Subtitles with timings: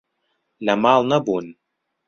[0.65, 1.45] لە ماڵ نەبوون.